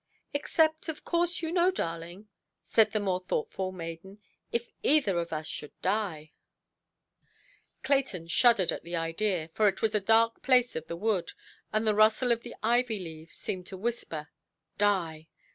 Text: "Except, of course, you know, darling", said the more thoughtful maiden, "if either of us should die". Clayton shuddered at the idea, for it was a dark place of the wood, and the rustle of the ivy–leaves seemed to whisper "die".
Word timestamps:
"Except, 0.33 0.89
of 0.89 1.03
course, 1.05 1.43
you 1.43 1.51
know, 1.51 1.69
darling", 1.69 2.27
said 2.63 2.91
the 2.91 2.99
more 2.99 3.19
thoughtful 3.19 3.71
maiden, 3.71 4.17
"if 4.51 4.67
either 4.81 5.19
of 5.19 5.31
us 5.31 5.45
should 5.45 5.79
die". 5.83 6.31
Clayton 7.83 8.27
shuddered 8.27 8.71
at 8.71 8.81
the 8.83 8.95
idea, 8.95 9.51
for 9.53 9.67
it 9.67 9.83
was 9.83 9.93
a 9.93 10.01
dark 10.01 10.41
place 10.41 10.75
of 10.75 10.87
the 10.87 10.97
wood, 10.97 11.33
and 11.71 11.85
the 11.85 11.93
rustle 11.93 12.31
of 12.31 12.41
the 12.41 12.55
ivy–leaves 12.63 13.35
seemed 13.35 13.67
to 13.67 13.77
whisper 13.77 14.29
"die". 14.79 15.27